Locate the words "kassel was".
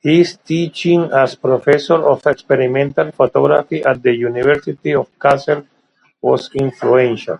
5.18-6.48